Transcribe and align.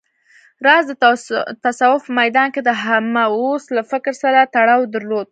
راز 0.65 0.83
د 0.89 0.93
تصوف 1.63 2.01
په 2.07 2.13
ميدان 2.19 2.47
کې 2.53 2.61
د 2.63 2.69
همه 2.85 3.23
اوست 3.35 3.67
له 3.77 3.81
فکر 3.91 4.13
سره 4.23 4.49
تړاو 4.55 4.91
درلود 4.95 5.27